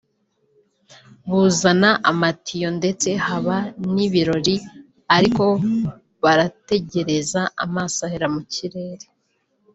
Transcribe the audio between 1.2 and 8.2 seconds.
buzana amatiyo ndetse haba n’ibirori ariko barategereza amaso